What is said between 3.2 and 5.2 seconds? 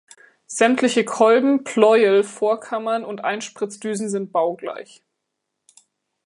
Einspritzdüsen sind baugleich.